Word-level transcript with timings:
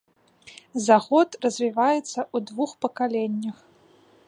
За 0.87 0.97
год 1.07 1.37
развіваецца 1.47 2.17
ў 2.23 2.37
двух 2.51 2.71
пакаленнях. 2.87 3.57